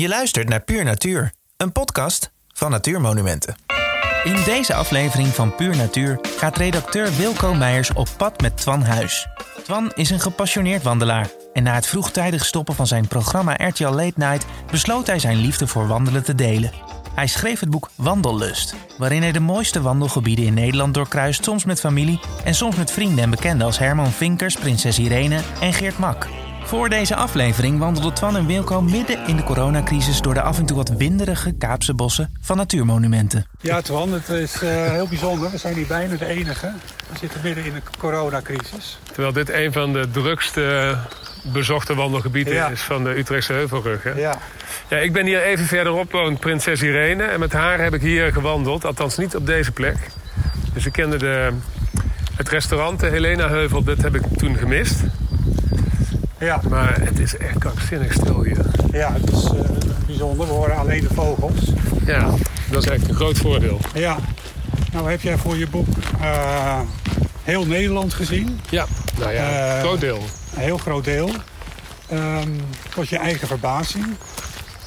[0.00, 3.56] Je luistert naar Puur Natuur, een podcast van Natuurmonumenten.
[4.24, 9.28] In deze aflevering van Puur Natuur gaat redacteur Wilco Meijers op pad met Twan Huis.
[9.64, 14.12] Twan is een gepassioneerd wandelaar en na het vroegtijdig stoppen van zijn programma RTL Late
[14.16, 16.72] Night besloot hij zijn liefde voor wandelen te delen.
[17.14, 21.80] Hij schreef het boek Wandellust, waarin hij de mooiste wandelgebieden in Nederland doorkruist, soms met
[21.80, 26.28] familie en soms met vrienden en bekenden als Herman Vinkers, Prinses Irene en Geert Mak.
[26.70, 30.66] Voor deze aflevering wandelden Twan en Wilco midden in de coronacrisis door de af en
[30.66, 33.46] toe wat winderige Kaapse bossen van natuurmonumenten.
[33.60, 35.50] Ja, Twan, het is uh, heel bijzonder.
[35.50, 36.72] We zijn hier bijna de enige.
[37.12, 38.98] We zitten midden in de coronacrisis.
[39.12, 40.96] Terwijl dit een van de drukste
[41.52, 42.68] bezochte wandelgebieden Ja.
[42.68, 44.02] is van de Utrechtse Heuvelrug.
[44.02, 44.10] Hè?
[44.10, 44.38] Ja,
[44.88, 47.22] Ja, ik ben hier even verderop woont Prinses Irene.
[47.22, 48.84] En met haar heb ik hier gewandeld.
[48.84, 49.96] Althans niet op deze plek.
[50.72, 51.50] Dus ik kende de,
[52.36, 53.82] het restaurant, de Helena Heuvel.
[53.84, 55.00] Dat heb ik toen gemist.
[56.40, 58.64] Ja, Maar het is echt krankzinnig stil hier.
[58.92, 59.60] ja het is eh,
[60.06, 60.46] bijzonder.
[60.46, 61.60] We horen alleen de vogels.
[62.06, 62.30] Ja,
[62.70, 63.80] dat is echt een groot voordeel.
[63.94, 64.16] Ja,
[64.92, 65.86] nou heb jij voor je boek
[66.20, 66.80] eh,
[67.42, 68.60] heel Nederland gezien.
[68.70, 68.86] Ja,
[69.18, 70.24] nou ja, Eh, groot deel.
[70.54, 71.30] Een heel groot deel.
[72.08, 72.48] Ehm
[72.94, 74.06] tot je eigen verbazing.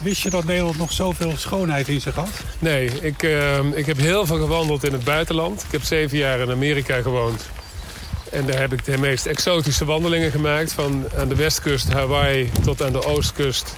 [0.02, 2.30] Wist je dat Nederland nog zoveel schoonheid in zich had?
[2.59, 5.62] Nee, ik, eh, ik heb heel veel gewandeld in het buitenland.
[5.64, 7.50] Ik heb zeven jaar in Amerika gewoond.
[8.34, 10.73] En daar heb ik de meest exotische wandelingen gemaakt.
[10.73, 13.75] Van aan de westkust Hawaii tot aan de oostkust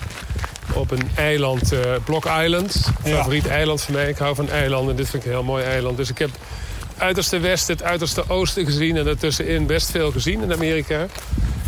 [0.74, 2.92] op een eiland, eh Block Island.
[3.04, 3.16] Ja.
[3.16, 4.10] Favoriet eiland van mij.
[4.10, 4.96] Ik hou van eilanden.
[4.96, 5.98] Dit vind ik een heel mooi eiland.
[5.98, 8.98] Dus ik heb het uiterste westen, het uiterste oosten gezien.
[8.98, 11.06] En daartussenin best veel gezien in Amerika.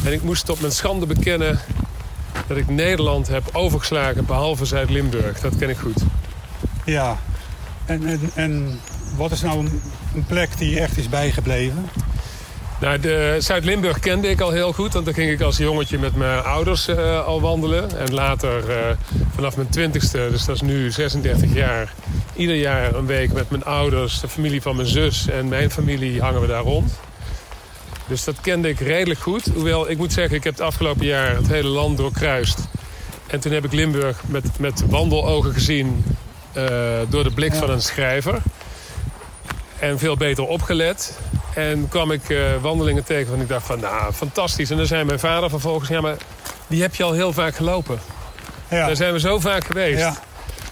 [0.04, 1.60] En ik moest tot mijn schande bekennen
[2.48, 4.26] dat ik Nederland heb overgeslagen.
[4.26, 5.40] Behalve Zuid-Limburg.
[5.40, 6.02] Dat ken ik goed.
[6.86, 7.18] Ja.
[7.86, 8.80] En, en, en
[9.16, 9.82] wat is nou een,
[10.16, 11.90] een plek die je echt is bijgebleven?
[12.80, 13.00] Nou,
[13.42, 16.88] Zuid-Limburg kende ik al heel goed, want daar ging ik als jongetje met mijn ouders
[16.88, 17.98] eh, al wandelen.
[17.98, 18.78] En later, eh,
[19.36, 21.94] vanaf mijn twintigste, dus dat is nu 36 jaar,
[22.36, 26.22] ieder jaar een week met mijn ouders, de familie van mijn zus en mijn familie
[26.22, 27.00] hangen we daar rond.
[28.08, 29.46] Dus dat kende ik redelijk goed.
[29.54, 32.60] Hoewel, ik moet zeggen, ik heb het afgelopen jaar het hele land doorkruist.
[33.28, 36.06] En toen heb ik Limburg met, met wandelogen gezien
[36.54, 36.64] eh,
[37.10, 37.60] door de blik Ja.
[37.60, 38.42] van een schrijver.
[39.80, 41.20] En veel beter opgelet.
[41.58, 44.70] En kwam ik eh, wandelingen tegen van ik dacht van, nou, fantastisch.
[44.70, 46.16] En dan zei mijn vader vervolgens, ja, maar
[46.68, 48.00] die heb je al heel vaak gelopen.
[48.70, 48.86] Ja.
[48.86, 50.00] Daar zijn we zo vaak geweest.
[50.00, 50.16] Ja.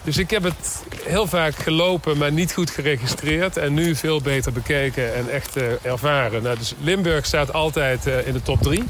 [0.03, 3.57] Dus ik heb het heel vaak gelopen, maar niet goed geregistreerd.
[3.57, 6.44] En nu veel beter bekeken en echt eh, ervaren.
[6.44, 8.84] Nou, dus Limburg staat altijd eh, in de top drie.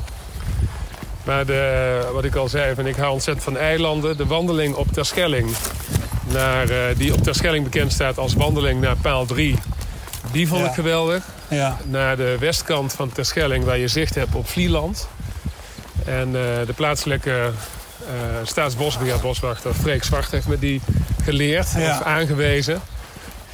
[1.24, 4.18] Maar de, wat ik al zei, van ik hou ontzettend van eilanden.
[4.18, 5.56] De wandeling op Terschelling,
[6.32, 6.68] naar,
[6.98, 9.56] die op Terschelling bekend staat als wandeling naar paal 3...
[10.32, 10.68] die vond Ja.
[10.68, 11.78] ik geweldig Ja.
[11.86, 13.64] naar de westkant van Terschelling...
[13.66, 15.08] waar je zicht hebt op Vlieland.
[16.06, 17.52] En eh, de plaatselijke
[18.08, 18.12] eh
[18.44, 20.82] staatsbosbeheer boswachter Freek Zwart heeft me die
[21.24, 21.98] geleerd Ja.
[22.00, 22.82] of aangewezen.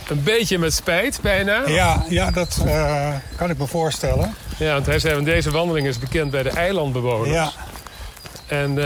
[0.08, 1.62] Een beetje met spijt bijna.
[1.68, 4.36] Ja, ja, dat eh, kan ik me voorstellen.
[4.58, 7.30] Ja, want hij zei, van deze wandeling is bekend bij de eilandbewoners.
[7.32, 7.52] Ja,
[8.48, 8.78] En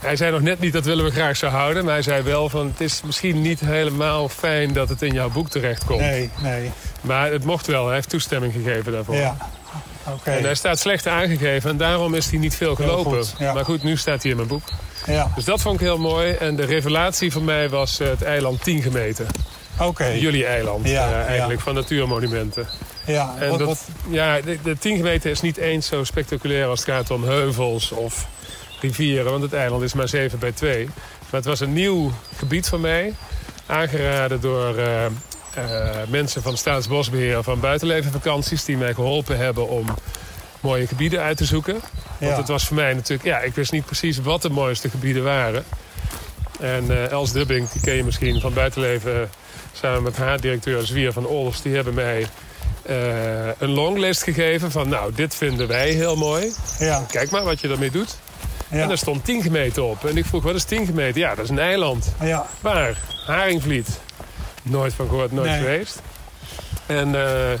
[0.00, 1.84] hij zei nog net niet, dat willen we graag zo houden.
[1.84, 5.30] Maar hij zei wel van, het is misschien niet helemaal fijn dat het in jouw
[5.30, 6.00] boek terechtkomt.
[6.00, 6.70] nee, nee.
[7.04, 9.14] Maar het mocht wel, hij heeft toestemming gegeven daarvoor.
[9.14, 9.36] Ja,
[10.08, 10.30] oké.
[10.30, 13.24] En hij staat slecht aangegeven en daarom is hij niet veel gelopen.
[13.24, 13.52] goed, ja.
[13.52, 14.62] Maar goed, nu staat hij in mijn boek.
[15.06, 16.32] Ja, Dus dat vond ik heel mooi.
[16.32, 19.26] En de revelatie voor mij was eh, het eiland 10 gemeten.
[19.80, 20.06] oké.
[20.06, 22.66] Jullie eiland, Ja, eh, eigenlijk, van natuurmonumenten.
[23.06, 26.66] Ja, En wat, dat, wat, ja, de, de 10 gemeten is niet eens zo spectaculair
[26.66, 28.26] als het gaat om heuvels of
[28.80, 29.30] rivieren.
[29.30, 30.84] Want het eiland is maar 7 bij 2.
[30.84, 30.94] Maar
[31.40, 33.14] het was een nieuw gebied voor mij.
[33.66, 34.86] Aangeraden door eh,
[36.08, 38.64] mensen van Staatsbosbeheer van buitenlevenvakanties...
[38.64, 39.86] die mij geholpen hebben om
[40.60, 41.72] mooie gebieden uit te zoeken.
[41.72, 42.36] Want ja.
[42.36, 43.24] het was voor mij natuurlijk...
[43.24, 45.64] Ja, ik wist niet precies wat de mooiste gebieden waren.
[46.60, 49.30] En eh, Els Dubbing, die ken je misschien van buitenleven...
[49.72, 51.62] samen met haar directeur Zwier van Olfs...
[51.62, 52.26] die hebben mij
[52.82, 52.96] eh,
[53.58, 54.88] een longlist gegeven van...
[54.88, 56.52] nou, dit vinden wij heel mooi.
[56.78, 58.16] ja, Kijk maar wat je ermee doet.
[58.68, 60.04] En ja, er stond 10 gemeten op.
[60.04, 61.20] En ik vroeg, wat is 10 gemeten?
[61.20, 62.14] Ja, dat is een eiland.
[62.20, 62.96] ja, Waar?
[63.26, 63.88] Haringvliet.
[64.64, 65.58] Nooit van gehoord, nooit Nee.
[65.60, 66.02] geweest.
[66.86, 67.58] En eh,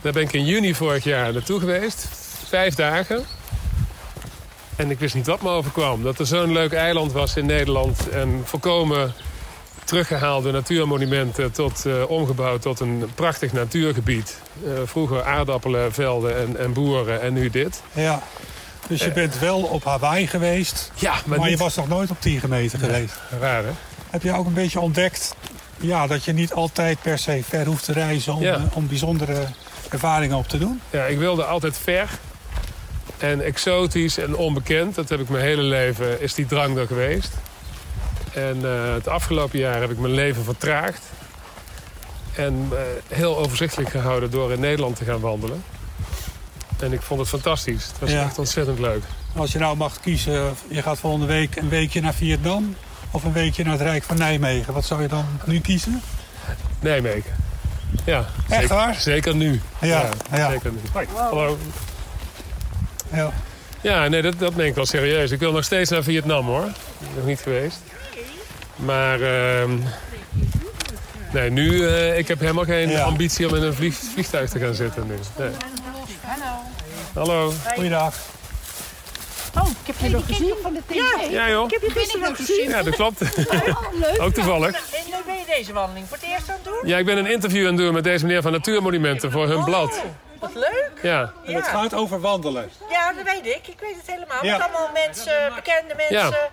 [0.00, 2.08] daar ben ik in juni vorig jaar naartoe geweest.
[2.48, 3.24] Vijf dagen.
[4.76, 6.02] En ik wist niet wat me overkwam.
[6.02, 8.08] Dat er zo'n leuk eiland was in Nederland.
[8.08, 9.12] En volkomen
[9.84, 14.36] teruggehaalde natuurmonumenten tot, eh, omgebouwd tot een prachtig natuurgebied.
[14.64, 17.82] Eh, vroeger aardappelenvelden en, en boeren en nu dit.
[17.92, 18.22] ja.
[18.88, 22.20] Dus je bent wel op Hawaii geweest, Ja, maar, maar, je was nog nooit op
[22.20, 23.14] 10 gemeten geweest.
[23.40, 23.70] Raar, hè?
[24.10, 25.34] Heb je ook een beetje ontdekt
[25.80, 28.54] ja, dat je niet altijd per se ver hoeft te reizen om, Ja.
[28.54, 29.46] eh, om bijzondere
[29.90, 30.80] ervaringen op te doen?
[30.90, 32.08] Ja, ik wilde altijd ver
[33.18, 34.94] en exotisch en onbekend.
[34.94, 37.32] Dat heb ik mijn hele leven, is die drang er geweest.
[38.34, 41.02] En uh, het afgelopen jaar heb ik mijn leven vertraagd.
[42.34, 42.78] En uh,
[43.08, 45.64] heel overzichtelijk gehouden door in Nederland te gaan wandelen.
[46.80, 47.86] En ik vond het fantastisch.
[47.86, 48.24] Het was ja.
[48.24, 49.02] echt ontzettend leuk.
[49.36, 52.76] Als je nou mag kiezen, je gaat volgende week een weekje naar Vietnam...
[53.10, 54.72] of een weekje naar het Rijk van Nijmegen.
[54.74, 56.02] Wat zou je dan nu kiezen?
[56.80, 57.32] Nijmegen.
[58.04, 58.94] Ja, Echt zeker, waar?
[58.94, 59.60] Zeker nu.
[59.80, 60.50] Ja, ja.
[60.50, 60.78] zeker nu.
[60.92, 61.58] Hoi, hallo.
[63.12, 63.30] Ja.
[63.80, 65.30] Ja, nee, dat, dat meen ik wel serieus.
[65.30, 66.64] Ik wil nog steeds naar Vietnam, hoor.
[66.64, 67.78] Ik ben nog niet geweest.
[68.76, 69.20] Maar...
[69.20, 69.70] Uh,
[71.32, 71.70] nee, nu...
[71.70, 73.02] Uh, ik heb helemaal geen Ja.
[73.02, 75.14] ambitie om in een vlieg, vliegtuig te gaan zitten nu.
[75.38, 75.50] Nee.
[77.14, 77.52] Hallo.
[77.74, 78.14] Goeiedag.
[79.90, 81.30] Oh, ik heb je nog gezien van de tv.
[81.30, 81.64] Ja, joh.
[81.64, 82.68] Ik heb je gisteren nog gezien.
[82.68, 83.20] Ja, dat klopt.
[83.70, 84.20] Oh, leuk.
[84.20, 84.74] Ook toevallig.
[84.94, 86.80] En nu ben je deze wandeling voor het eerst aan het doen?
[86.88, 89.64] Ja, ik ben een interview aan het doen met deze meneer van Natuurmonumenten voor hun
[89.64, 89.88] blad.
[89.96, 90.04] Oh,
[90.40, 90.90] wat leuk.
[91.02, 91.32] Ja.
[91.44, 92.70] En het gaat over wandelen.
[92.90, 93.66] Ja, dat weet ik.
[93.68, 94.44] Ik weet het helemaal.
[94.44, 94.56] Ja.
[94.56, 96.16] Met allemaal mensen, bekende mensen.
[96.16, 96.48] Ja.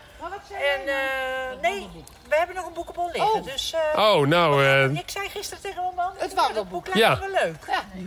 [0.49, 1.87] En eh, nee,
[2.29, 3.43] we hebben nog een boekenbon liggen.
[3.43, 4.65] Dus eh, Oh, nou...
[4.65, 6.85] eh, ik zei gisteren tegen mijn man, Het wandelboek.
[6.85, 7.13] lijkt Ja.
[7.15, 7.55] me wel leuk.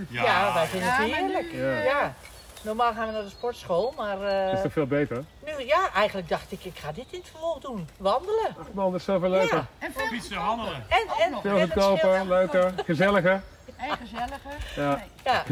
[0.09, 1.53] Ja, wij vinden het heerlijk.
[1.85, 2.15] Ja.
[2.62, 5.24] Normaal gaan we naar de sportschool, maar eh, veel beter?
[5.44, 7.88] nu, ja, eigenlijk dacht ik, ik ga dit in het vervolg doen.
[7.96, 8.56] Wandelen.
[8.72, 9.56] Man, dat is zoveel leuker.
[9.56, 9.66] Ja.
[9.78, 10.84] En veel wandelen.
[10.88, 13.42] En, en, Veel en het goedkoper, leuker, gezelliger.
[13.76, 14.52] en gezelliger.
[14.76, 15.02] Ja.
[15.24, 15.44] Ja.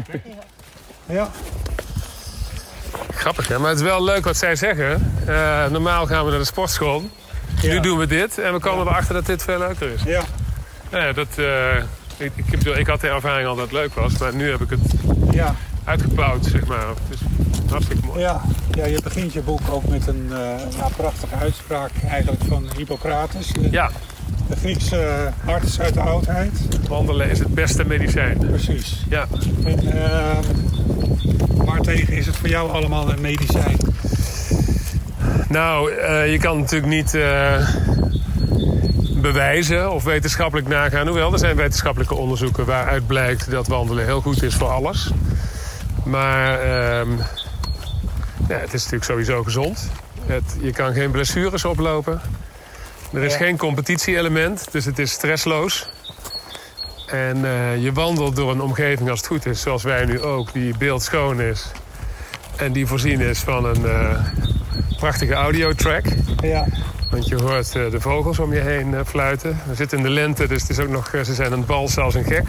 [1.05, 1.29] Ja.
[3.13, 3.59] Grappig, hè?
[3.59, 5.13] Maar het is wel leuk wat zij zeggen.
[5.27, 7.03] Eh, normaal gaan we naar de sportschool.
[7.61, 10.03] Nu doen we dit en we komen erachter dat dit veel leuker is.
[10.03, 10.21] Ja.
[10.89, 11.77] Nou ja, dat, eh,
[12.17, 14.61] ik, ik, bedoel, ik had de ervaring al dat het leuk was, maar nu heb
[14.61, 14.79] ik het
[15.31, 15.55] Ja.
[15.89, 16.87] Uitgebouwd, zeg maar.
[16.87, 17.19] Het is
[17.69, 18.19] hartstikke mooi.
[18.19, 18.41] Ja.
[18.71, 23.47] ja, je begint je boek ook met een eh, prachtige uitspraak eigenlijk van Hippocrates.
[23.47, 23.89] De, Ja,
[24.49, 26.51] de Griekse arts uit de oudheid.
[26.87, 28.37] wandelen is het beste medicijn.
[28.37, 29.05] Precies.
[29.09, 29.27] Ja.
[29.63, 30.37] En uh,
[31.65, 33.77] waartegen is het voor jou allemaal een medicijn?
[35.49, 37.69] Nou, eh, je kan natuurlijk niet eh,
[39.21, 41.07] bewijzen of wetenschappelijk nagaan.
[41.07, 45.11] Hoewel, er zijn wetenschappelijke onderzoeken waaruit blijkt dat wandelen heel goed is voor alles.
[46.09, 46.65] Maar
[48.47, 49.91] ja, het is natuurlijk sowieso gezond.
[50.25, 52.21] Het, je kan geen blessures oplopen.
[53.13, 53.37] Er is Ja.
[53.37, 55.89] geen competitie-element, dus het is stressloos.
[57.07, 60.53] En eh, je wandelt door een omgeving als het goed is, zoals wij nu ook,
[60.53, 61.71] die beeldschoon is.
[62.55, 64.19] En die voorzien is van een eh,
[64.97, 66.05] prachtige audiotrack.
[66.41, 66.65] Ja.
[67.09, 69.59] Want je hoort eh, de vogels om je heen fluiten.
[69.67, 72.13] We zitten in de lente, dus het is ook nog, ze zijn het balsen als
[72.15, 72.45] een gek.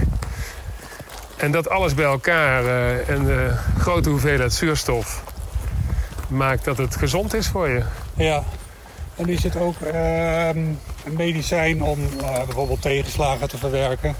[1.40, 5.22] En dat alles bij elkaar eh, en de grote hoeveelheid zuurstof
[6.28, 7.82] maakt dat het gezond is voor je.
[8.14, 8.42] Ja.
[9.16, 10.58] En is het ook ehm,
[11.04, 14.14] een medicijn om eh, bijvoorbeeld tegenslagen te verwerken?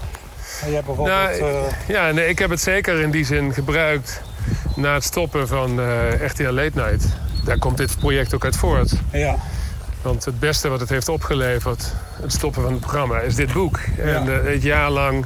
[0.61, 1.17] En je hebt bijvoorbeeld...
[1.17, 4.21] Nou, eh, Ja, nee, ik heb het zeker in die zin gebruikt
[4.75, 5.79] na het stoppen van
[6.25, 7.05] RTL Late Night.
[7.45, 8.91] Daar komt dit project ook uit voort.
[9.11, 9.35] ja.
[10.01, 13.79] Want het beste wat het heeft opgeleverd, het stoppen van het programma, is dit boek.
[13.97, 14.31] En Ja.
[14.31, 15.25] het jaar lang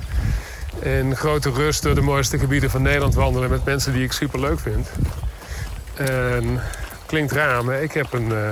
[0.80, 4.40] in grote rust door de mooiste gebieden van Nederland wandelen met mensen die ik super
[4.40, 4.88] leuk vind.
[5.94, 6.60] En
[7.06, 8.50] klinkt raar, maar ik heb een, eh,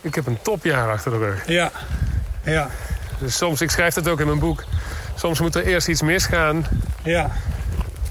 [0.00, 1.46] ik heb een topjaar achter de rug.
[1.46, 1.70] Ja.
[2.42, 2.68] Ja.
[3.18, 4.64] Dus soms, ik schrijf dat ook in mijn boek,
[5.14, 6.66] soms moet er eerst iets misgaan,
[7.02, 7.30] Ja.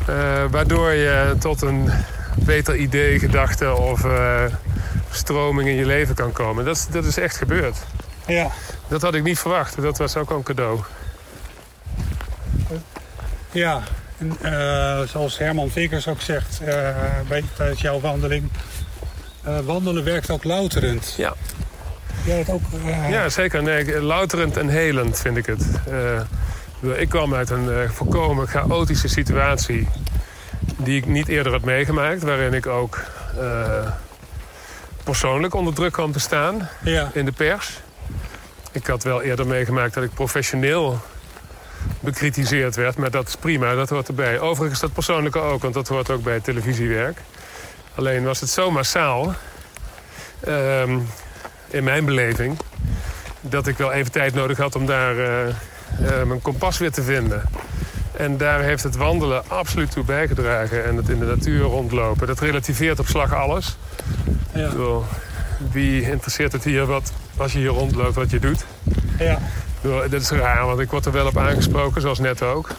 [0.08, 1.90] eh, waardoor je tot een
[2.36, 4.44] beter idee, gedachte of eh,
[5.12, 6.66] stroming in je leven kan komen.
[6.66, 7.78] Dat, is- dat is echt gebeurd.
[8.28, 8.48] Ja.
[8.88, 9.82] Dat had ik niet verwacht.
[9.82, 10.80] Dat was ook een cadeau.
[13.58, 13.82] Ja.
[14.18, 16.96] En eh, zoals Herman Vickers ook zegt eh,
[17.28, 18.50] bij, tijdens jouw wandeling...
[19.44, 21.14] eh, wandelen werkt ook louterend.
[21.18, 21.34] Ja.
[22.26, 22.62] Ja, dat ook...
[23.10, 23.64] Ja, zeker.
[23.64, 25.66] Nee, louterend en helend vind ik het.
[26.98, 29.88] Ik kwam uit een volkomen chaotische situatie...
[30.78, 32.24] die ik niet eerder had meegemaakt.
[32.24, 33.00] Waarin ik ook
[35.04, 37.10] persoonlijk onder druk kwam te staan Ja.
[37.14, 37.80] in de pers.
[38.72, 41.02] Ik had wel eerder meegemaakt dat ik professioneel
[42.00, 42.98] bekritiseerd werd.
[42.98, 44.40] Maar dat is prima, dat hoort erbij.
[44.40, 47.18] Overigens dat persoonlijke ook, want dat hoort ook bij televisiewerk.
[47.96, 49.34] Alleen was het zo massaal...
[50.40, 51.00] ehm,
[51.68, 52.58] in mijn beleving...
[53.42, 57.44] dat ik wel even tijd nodig had om daar eh, mijn kompas weer te vinden.
[58.18, 60.86] En daar heeft het wandelen absoluut toe bijgedragen.
[60.86, 62.28] En het in de natuur rondlopen.
[62.28, 63.78] Dat relativeert op slag alles.
[64.54, 64.72] Ja.
[65.72, 68.66] Wie interesseert het hier wat als je hier rondloopt wat je doet?
[69.20, 69.40] Ja.
[70.10, 72.70] Dat is raar, want ik word er wel op aangesproken, zoals net ook.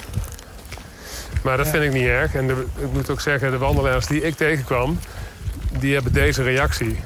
[1.43, 1.73] Maar dat Ja.
[1.73, 2.35] vind ik niet erg.
[2.35, 4.99] En de- ik moet ook zeggen, de wandelaars die ik tegenkwam...
[5.79, 7.01] die hebben deze reactie.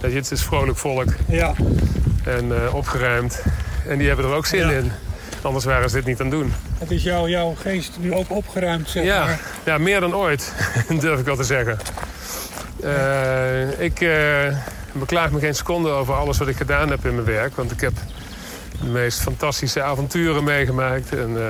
[0.00, 1.52] Dat je, het is vrolijk volk Ja.
[2.24, 3.42] en eh, opgeruimd.
[3.88, 4.70] En die hebben er ook zin Ja.
[4.70, 4.92] in.
[5.42, 6.52] Anders waren ze dit niet aan het doen.
[6.78, 9.40] Het is jouw, jouw geest nu ook opgeruimd, zeg Ja, maar.
[9.64, 10.52] ja, meer dan ooit,
[11.00, 11.78] durf ik wel te zeggen.
[12.82, 17.26] Eh, ik Ik beklaag me geen seconde over alles wat ik gedaan heb in mijn
[17.26, 17.56] werk.
[17.56, 17.92] Want ik heb
[18.86, 21.16] de meest fantastische avonturen meegemaakt.
[21.16, 21.48] En uh,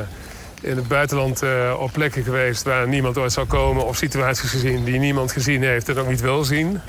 [0.61, 3.87] in het buitenland uh, op plekken geweest waar niemand ooit zou komen.
[3.87, 6.81] Of situaties gezien die niemand gezien heeft en ook niet wil zien.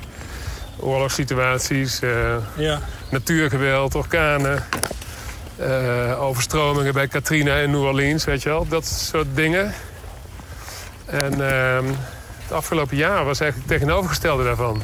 [0.80, 2.80] Oorlogssituaties, uh, ja.
[3.12, 4.64] natuurgeweld, orkanen.
[6.20, 8.68] overstromingen bij Katrina en New Orleans, weet je wel.
[8.68, 9.74] Dat soort dingen.
[11.06, 11.86] En ehm,
[12.42, 14.82] het afgelopen jaar was eigenlijk het tegenovergestelde daarvan.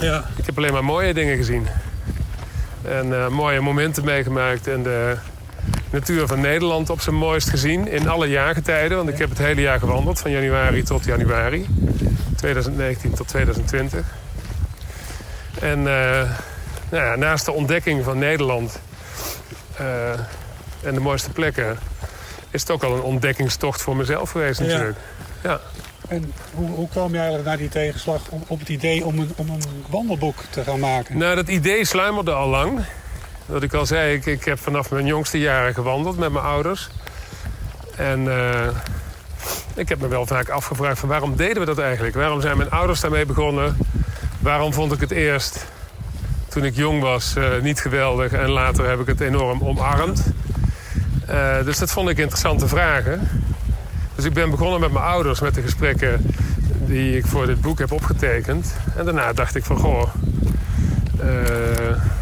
[0.00, 0.24] Ja.
[0.36, 1.66] Ik heb alleen maar mooie dingen gezien.
[2.84, 4.66] En uh, mooie momenten meegemaakt.
[4.66, 5.16] En de
[5.90, 7.88] natuur van Nederland op zijn mooist gezien.
[7.88, 8.96] In alle jaargetijden.
[8.96, 10.20] Want ik heb het hele jaar gewandeld.
[10.20, 11.66] Van januari tot januari.
[12.36, 14.06] 2019 tot 2020.
[15.60, 15.84] En uh,
[16.88, 18.80] nou ja, naast de ontdekking van Nederland...
[19.80, 20.10] Uh,
[20.82, 21.78] en de mooiste plekken...
[22.50, 24.98] is het ook al een ontdekkingstocht voor mezelf geweest natuurlijk.
[25.42, 25.50] Ja.
[25.50, 25.60] ja.
[26.08, 29.62] En hoe, kwam je eigenlijk naar die tegenslag op het idee om een, om een
[29.90, 31.18] wandelboek te gaan maken?
[31.18, 32.80] Nou, dat idee sluimerde al lang.
[33.46, 36.88] Wat ik al zei, ik, heb vanaf mijn jongste jaren gewandeld met mijn ouders.
[37.96, 38.68] En uh,
[39.74, 42.14] ik heb me wel vaak afgevraagd van waarom deden we dat eigenlijk?
[42.14, 43.76] Waarom zijn mijn ouders daarmee begonnen?
[44.40, 45.66] Waarom vond ik het eerst,
[46.48, 48.32] toen ik jong was, uh, niet geweldig...
[48.32, 50.22] en later heb ik het enorm omarmd?
[51.30, 53.28] Uh, dus dat vond ik interessante vragen.
[54.14, 56.26] Dus ik ben begonnen met mijn ouders, met de gesprekken
[56.86, 58.74] die ik voor dit boek heb opgetekend.
[58.96, 60.02] En daarna dacht ik van, goh,
[61.24, 61.30] uh,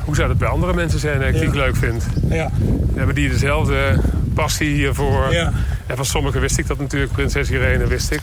[0.05, 2.05] hoe zou dat bij andere mensen zijn die ik leuk vind?
[2.29, 2.51] Ja.
[2.95, 3.99] Hebben die dezelfde
[4.35, 5.33] passie hiervoor?
[5.33, 5.53] Ja.
[5.87, 8.21] En van sommigen wist ik dat natuurlijk, prinses Irene wist ik.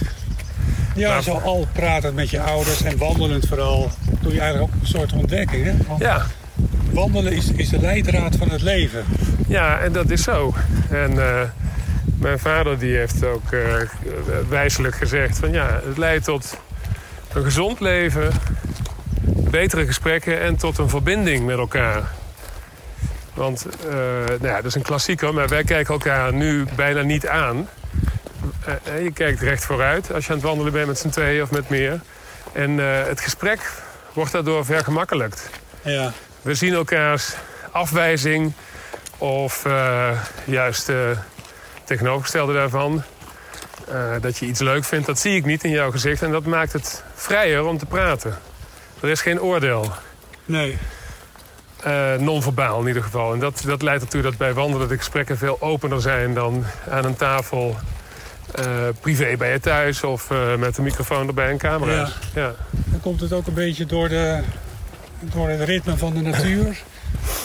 [0.96, 1.24] Ja, maar...
[1.24, 5.14] zo al pratend met je ouders en wandelend vooral, doe je eigenlijk ook een soort
[5.14, 5.64] ontdekking.
[5.64, 5.74] Hè?
[6.00, 6.26] ja.
[6.92, 9.04] Wandelen is, is de leidraad van het leven.
[9.48, 10.54] Ja, en dat is zo.
[10.90, 11.14] En...
[11.14, 11.42] Uh,
[12.20, 13.82] mijn vader die heeft ook uh,
[14.50, 16.58] wijselijk gezegd van ja, het leidt tot
[17.34, 18.32] een gezond leven,
[19.50, 22.04] betere gesprekken en tot een verbinding met elkaar.
[23.34, 23.94] Want uh,
[24.26, 27.70] nou ja, dat is een klassieker, maar wij kijken elkaar nu bijna niet aan.
[28.68, 31.52] Uh, je kijkt recht vooruit als je aan het wandelen bent met z'n tweeën of
[31.52, 32.00] met meer.
[32.52, 33.72] En het gesprek
[34.14, 35.50] wordt daardoor vergemakkelijkt.
[35.82, 36.12] Ja.
[36.42, 37.34] We zien elkaars
[37.72, 38.54] afwijzing
[39.18, 39.64] of
[40.46, 40.92] juist
[41.90, 43.04] tegenovergestelde daarvan.
[43.92, 46.22] Uh, dat je iets leuk vindt, dat zie ik niet in jouw gezicht.
[46.22, 48.38] En dat maakt het vrijer om te praten.
[49.00, 49.92] Er is geen oordeel.
[50.46, 50.78] Nee.
[51.88, 53.34] Uh, non-verbaal in ieder geval.
[53.34, 57.06] En dat, dat leidt ertoe dat bij wandelen de gesprekken veel opener zijn dan aan
[57.06, 57.78] een tafel
[58.60, 58.66] uh,
[59.02, 61.94] privé bij je thuis of met een microfoon erbij en camera.
[61.94, 62.10] Ja.
[62.34, 62.54] ja.
[62.70, 64.44] Dan komt het ook een beetje door, de,
[65.20, 66.82] door het ritme van de natuur.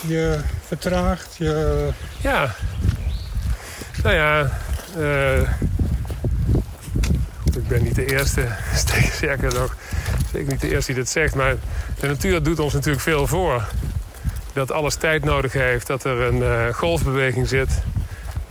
[0.06, 1.88] Je vertraagt, je...
[2.20, 2.54] Ja,
[4.04, 4.50] nou ja,
[4.98, 5.40] uh,
[7.56, 8.46] ik ben niet de eerste,
[9.16, 9.76] sterker nog,
[10.32, 11.54] zeker niet de eerste die dit zegt, maar
[12.00, 13.68] de natuur doet ons natuurlijk veel voor.
[14.52, 17.82] Dat alles tijd nodig heeft, dat er een uh, golfbeweging zit,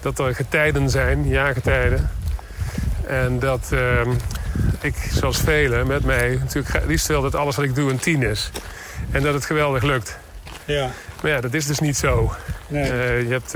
[0.02, 2.10] dat er getijden zijn, jaargetijden.
[3.08, 4.02] En dat uh,
[4.82, 8.24] ik, zoals velen met mij, natuurlijk liefst wil dat alles wat ik doe een tien
[8.24, 8.52] is.
[9.12, 10.18] En dat het geweldig lukt.
[10.66, 10.90] Ja.
[11.22, 12.34] Maar ja, dat is dus niet zo.
[12.68, 12.92] Nee.
[12.92, 13.56] Uh, je hebt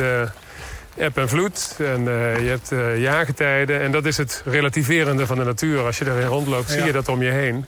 [0.98, 3.82] eb en vloed en uh, je hebt uh, jaargetijden.
[3.82, 5.86] En dat is het relativerende van de natuur.
[5.86, 7.66] Als je erin rondloopt, zie je dat om je heen.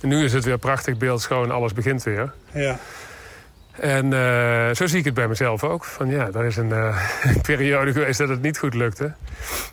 [0.00, 2.32] En nu is het weer prachtig beeldschoon, alles begint weer.
[2.52, 2.78] Ja.
[3.70, 5.84] En uh, zo zie ik het bij mezelf ook.
[5.84, 6.72] Van ja, er is een,
[7.42, 9.12] periode geweest dat het niet goed lukte.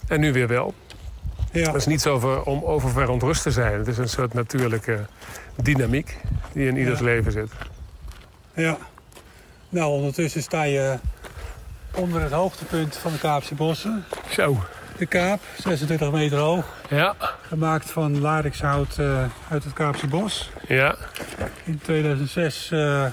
[0.07, 0.73] En nu weer wel.
[1.51, 1.65] Ja.
[1.65, 3.77] Het is niet zo om over verontrust te zijn.
[3.77, 4.99] Het is een soort natuurlijke
[5.55, 6.17] dynamiek
[6.53, 7.51] die in ieders leven zit.
[8.53, 8.77] Ja.
[9.69, 10.97] Nou, ondertussen sta je
[11.95, 14.05] onder het hoogtepunt van de Kaapse Bossen.
[14.29, 14.63] Zo.
[14.97, 16.65] De Kaap, 26 meter hoog.
[16.89, 17.15] Ja.
[17.47, 20.49] Gemaakt van larikshout uh, uit het Kaapse Bos.
[20.67, 20.95] Ja.
[21.63, 23.11] In 2006 uh, eh,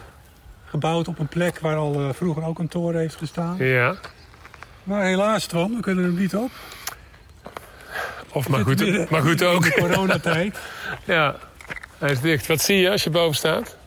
[0.64, 3.56] gebouwd op een plek waar al uh, vroeger ook een toren heeft gestaan.
[3.58, 3.94] Ja.
[4.82, 6.50] Maar helaas, Twan, we kunnen hem niet op.
[8.32, 9.64] Of maar goed, maar goed ook.
[9.64, 10.58] In de coronatijd.
[11.04, 11.37] ja,
[11.99, 12.47] hij is dicht.
[12.47, 13.77] Wat zie je als je boven staat?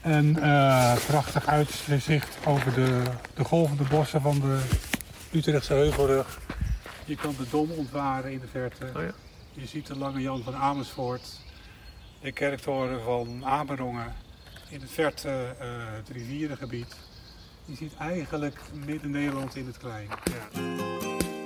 [0.00, 3.02] En uh, prachtig uitzicht over de,
[3.34, 4.60] de golvende bossen van de
[5.32, 6.38] Utrechtse Heuvelrug.
[7.04, 8.90] Je kan de Dom ontwaren in de verte.
[8.96, 9.12] Oh ja.
[9.52, 11.40] Je ziet de Lange Jan van Amersfoort.
[12.20, 14.14] De kerktoren van Amerongen.
[14.68, 16.96] In het verte uh, het rivierengebied.
[17.64, 20.08] Je ziet eigenlijk midden-Nederland in het klein.
[20.24, 21.37] Ja.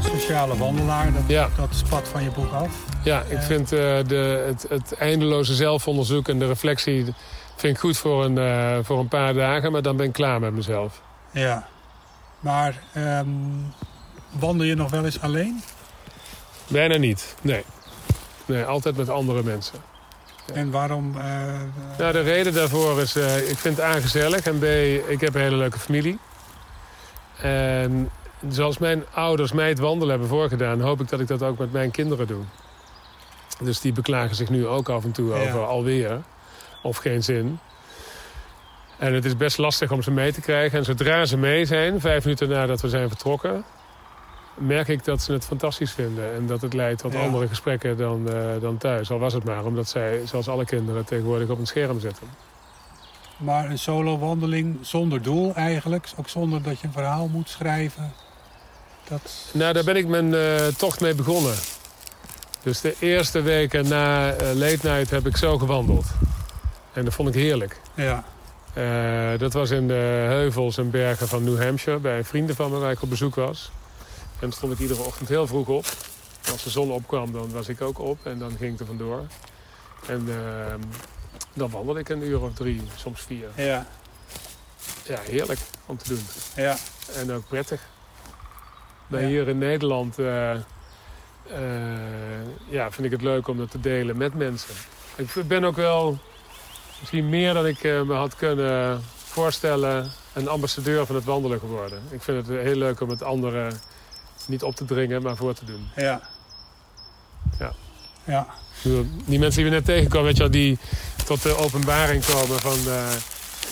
[0.00, 1.12] Sociale wandelaar.
[1.12, 1.48] Dat, Ja.
[1.56, 2.68] dat spat van je boek af.
[3.04, 7.04] Ja, ik vind eh, de, het, het eindeloze zelfonderzoek en de reflectie...
[7.56, 10.40] vind ik goed voor een, eh, voor een paar dagen, maar dan ben ik klaar
[10.40, 11.00] met mezelf.
[11.30, 11.66] Ja.
[12.40, 13.26] Maar ehm,
[14.30, 15.62] wandel je nog wel eens alleen?
[16.68, 17.64] Bijna niet, nee.
[18.46, 19.78] Nee, altijd met andere mensen.
[20.54, 21.14] En waarom?
[21.18, 21.24] eh,
[21.98, 24.64] Nou, de reden daarvoor is, eh, ik vind het A gezellig en B,
[25.10, 26.18] ik heb een hele leuke familie.
[27.40, 28.10] En
[28.48, 31.72] zoals mijn ouders mij het wandelen hebben voorgedaan, hoop ik dat ik dat ook met
[31.72, 32.42] mijn kinderen doe.
[33.62, 35.48] Dus die beklagen zich nu ook af en toe Ja.
[35.48, 36.20] over alweer
[36.82, 37.58] of geen zin.
[38.98, 40.78] En het is best lastig om ze mee te krijgen.
[40.78, 43.64] En zodra ze mee zijn, vijf minuten nadat we zijn vertrokken,
[44.54, 46.34] merk ik dat ze het fantastisch vinden.
[46.34, 47.20] En dat het leidt tot Ja.
[47.20, 49.10] andere gesprekken dan, eh, dan thuis.
[49.10, 52.26] Al was het maar omdat zij, zoals alle kinderen, tegenwoordig op een scherm zitten.
[53.36, 56.08] maar een solo wandeling zonder doel eigenlijk.
[56.16, 58.12] Ook zonder dat je een verhaal moet schrijven.
[59.10, 59.20] Dat,
[59.52, 61.54] Nou, daar ben ik mijn eh, tocht mee begonnen.
[62.62, 66.06] Dus de eerste weken na late night heb ik zo gewandeld.
[66.92, 67.80] En dat vond ik heerlijk.
[67.94, 68.24] ja.
[68.74, 71.98] Eh, dat was in de heuvels en bergen van New Hampshire...
[71.98, 73.70] bij vrienden van me waar ik op bezoek was.
[74.18, 75.84] En dan stond ik iedere ochtend heel vroeg op.
[76.52, 79.26] Als de zon opkwam, dan was ik ook op en dan ging ik er vandoor.
[80.06, 80.80] En ehm,
[81.54, 83.48] dan wandelde ik een uur of drie, soms vier.
[83.56, 83.86] Ja.
[85.04, 86.26] Ja, heerlijk om te doen.
[86.56, 86.76] Ja.
[87.16, 87.80] En ook prettig.
[89.10, 90.60] Maar hier in Nederland eh, eh,
[92.68, 94.74] ja, vind ik het leuk om dat te delen met mensen.
[95.16, 96.18] Ik ben ook wel,
[96.98, 102.02] misschien meer dan ik eh, me had kunnen voorstellen, een ambassadeur van het wandelen geworden.
[102.10, 103.80] Ik vind het heel leuk om het anderen
[104.46, 105.88] niet op te dringen, maar voor te doen.
[105.96, 106.20] Ja.
[107.58, 107.72] Ja.
[108.24, 108.46] Ja.
[109.26, 110.78] Die mensen die we net tegenkwamen, weet je wel, die
[111.24, 112.78] tot de openbaring komen van...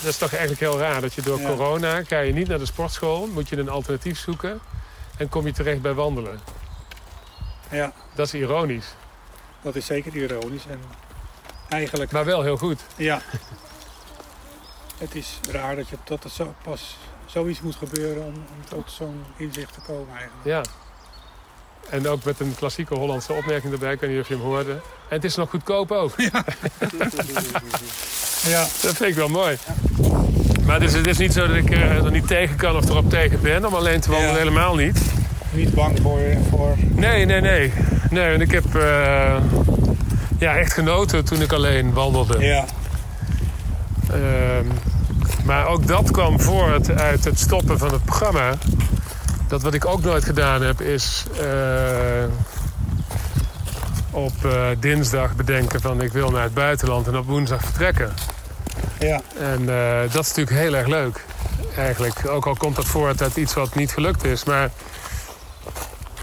[0.02, 1.46] dat is toch eigenlijk heel raar dat je door Ja.
[1.46, 4.60] corona ga je niet naar de sportschool, moet je een alternatief zoeken
[5.18, 6.40] en kom je terecht bij wandelen.
[7.70, 7.92] ja.
[8.14, 8.86] Dat is ironisch,
[9.62, 10.66] Dat is zeker ironisch.
[10.68, 10.80] En
[11.68, 12.80] eigenlijk, maar wel heel goed.
[12.96, 13.20] ja.
[14.98, 18.90] Het is raar dat, je, dat er zo, pas zoiets moet gebeuren om, om tot
[18.90, 20.44] zo'n inzicht te komen eigenlijk.
[20.44, 20.62] Ja.
[21.90, 24.72] En ook met een klassieke Hollandse opmerking erbij, ik weet niet of je hem hoorde.
[24.72, 26.12] En het is nog goedkoop ook.
[26.16, 26.44] Ja.
[28.82, 29.58] Dat vind ik wel mooi.
[30.68, 32.88] Maar het is, het is niet zo dat ik eh, er niet tegen kan of
[32.88, 34.38] erop tegen ben om alleen te wandelen, Ja.
[34.38, 35.00] helemaal niet.
[35.50, 36.18] Niet bang voor,
[36.50, 37.72] voor Nee, nee, nee.
[38.10, 39.36] Nee, en ik heb eh,
[40.38, 42.38] ja, echt genoten toen ik alleen wandelde.
[42.38, 42.64] ja.
[44.10, 44.66] Ehm,
[45.44, 48.54] maar ook dat kwam voort uit het stoppen van het programma.
[49.48, 52.24] Dat wat ik ook nooit gedaan heb, is eh,
[54.10, 54.32] op
[54.78, 58.12] dinsdag bedenken van ik wil naar het buitenland en op woensdag vertrekken.
[58.98, 59.20] Ja.
[59.40, 61.24] En eh, dat is natuurlijk heel erg leuk.
[61.76, 64.44] Eigenlijk, ook al komt dat voort uit iets wat niet gelukt is.
[64.44, 64.70] Maar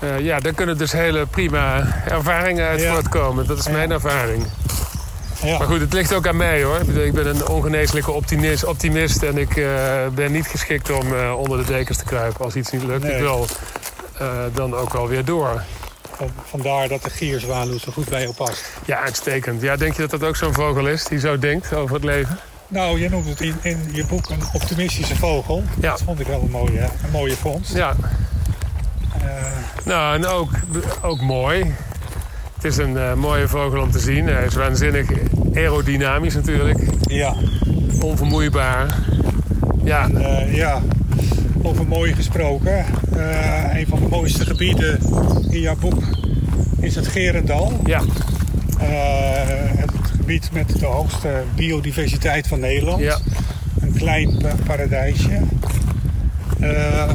[0.01, 2.93] eh, ja, daar kunnen dus hele prima ervaringen uit Ja.
[2.93, 3.47] voortkomen.
[3.47, 3.71] Dat is Ja.
[3.71, 4.45] mijn ervaring.
[5.41, 5.57] Ja.
[5.57, 6.79] Maar goed, het ligt ook aan mij hoor.
[7.03, 11.65] Ik ben een ongeneeslijke optimist, optimist en ik eh, ben niet geschikt om onder de
[11.65, 13.03] dekens te kruipen als iets niet lukt.
[13.03, 13.13] Nee.
[13.13, 13.47] Ik wil
[14.53, 15.61] dan ook wel weer door.
[16.15, 18.63] Van- Vandaar dat de gierzwaluw zo goed bij past.
[18.85, 19.61] Ja, uitstekend.
[19.61, 22.39] Ja, denk je dat dat ook zo'n vogel is die zo denkt over het leven?
[22.67, 25.63] Nou, je noemt het in, in je boek een optimistische vogel.
[25.81, 25.89] Ja.
[25.89, 27.73] Dat vond ik wel een mooie, een mooie vondst.
[27.75, 27.95] Ja,
[29.21, 29.31] Eh,
[29.85, 30.49] nou en ook,
[31.01, 31.73] ook mooi.
[32.55, 34.27] Het is een eh, mooie vogel om te zien.
[34.27, 35.09] Hij is waanzinnig
[35.53, 36.79] aerodynamisch natuurlijk.
[37.07, 37.33] ja.
[38.01, 38.95] Onvermoeibaar.
[39.83, 40.81] Ja, Eh, ja,
[41.61, 42.85] over mooi gesproken.
[43.73, 44.99] Een van de mooiste gebieden
[45.49, 46.03] in jouw boek
[46.79, 47.79] is het Gerendal.
[47.85, 48.01] ja,
[50.25, 52.99] gebied met de hoogste biodiversiteit van Nederland.
[53.01, 53.17] ja.
[53.81, 55.39] Een klein pa- paradijsje.
[56.59, 57.09] Eh,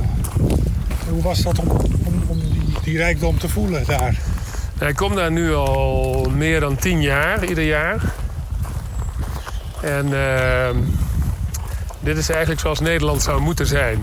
[1.09, 1.69] hoe was dat om,
[2.05, 4.15] om, om die, die rijkdom te voelen daar?
[4.89, 8.01] Ik kom daar nu al meer dan tien jaar, ieder jaar.
[9.83, 10.77] En ehm,
[12.01, 13.99] dit is eigenlijk zoals Nederland zou moeten zijn.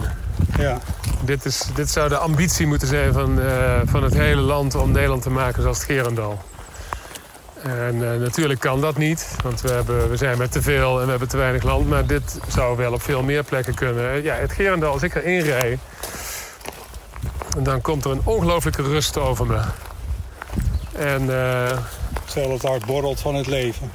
[0.58, 0.78] Ja,
[1.26, 4.92] Dit, is, dit zou de ambitie moeten zijn van, eh, van het hele land om
[4.92, 6.42] Nederland te maken zoals het Gerendal.
[7.68, 11.04] En eh, natuurlijk kan dat niet, want we, hebben, we zijn met te veel en
[11.04, 11.90] we hebben te weinig land.
[11.90, 14.24] Maar dit zou wel op veel meer plekken kunnen.
[14.24, 15.80] Ja, het Gerendal, als ik erin rij,
[17.58, 19.60] dan komt er een ongelooflijke rust over me.
[20.92, 21.78] En eh,
[22.26, 23.92] terwijl het hart borrelt van het leven.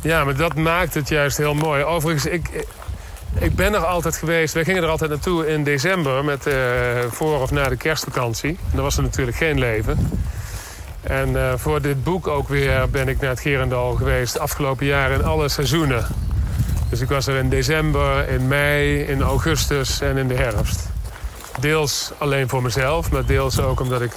[0.00, 1.84] ja, maar dat maakt het juist heel mooi.
[1.84, 2.66] Overigens, ik,
[3.38, 4.54] ik ben er altijd geweest.
[4.54, 6.54] Wij gingen er altijd naartoe in december, met, eh,
[7.10, 8.50] voor of na de kerstvakantie.
[8.50, 10.10] En dan was er natuurlijk geen leven.
[11.02, 15.18] En eh, voor dit boek ook weer ben ik naar het Gerendal geweest afgelopen jaren
[15.18, 16.06] in alle seizoenen.
[16.90, 20.90] Dus ik was er in december, in mei, in augustus en in de herfst.
[21.60, 24.12] Deels alleen voor mezelf, maar deels ook omdat ik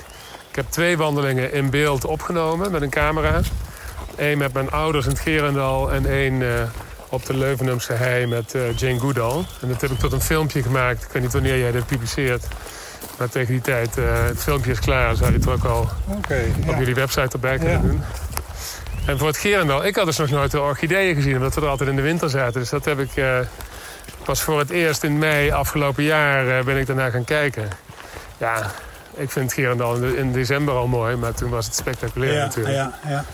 [0.50, 3.42] Ik heb twee wandelingen in beeld opgenomen met een camera.
[4.16, 6.50] Eén met mijn ouders in het Gerendal en één uh,
[7.10, 9.46] op de Leuvenumse hei met uh, Jane Goodall.
[9.62, 11.04] En dat heb ik tot een filmpje gemaakt.
[11.04, 12.48] Ik weet niet wanneer jij dit publiceert.
[13.18, 15.16] Maar tegen die tijd, uh, het filmpje is klaar.
[15.16, 16.78] Zou je het ook al okay, op ja.
[16.78, 17.88] jullie website erbij kunnen ja.
[17.88, 18.02] doen.
[19.06, 21.36] En voor het Gerendal, ik had dus nog nooit de orchideeën gezien...
[21.36, 22.60] omdat we er altijd in de winter zaten.
[22.60, 23.10] Dus dat heb ik
[24.24, 27.70] pas voor het eerst in mei afgelopen jaar ben ik daarna gaan kijken.
[28.38, 28.72] Ja,
[29.18, 32.76] ik vind Gerendal in, in december al mooi, maar toen was het spectaculair ja, natuurlijk.
[32.76, 33.26] Ja, ja.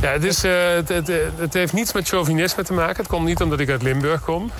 [0.00, 2.96] Ja, het, is, uh, het, het, het, heeft niets met chauvinisme te maken.
[2.96, 4.50] Het komt niet omdat ik uit Limburg kom.